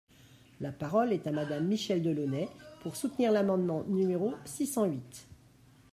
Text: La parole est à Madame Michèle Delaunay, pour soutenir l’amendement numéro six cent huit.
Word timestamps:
La 0.61 0.71
parole 0.71 1.13
est 1.13 1.27
à 1.27 1.31
Madame 1.31 1.67
Michèle 1.67 2.01
Delaunay, 2.01 2.49
pour 2.81 2.95
soutenir 2.95 3.31
l’amendement 3.31 3.83
numéro 3.83 4.33
six 4.45 4.65
cent 4.65 4.85
huit. 4.85 5.27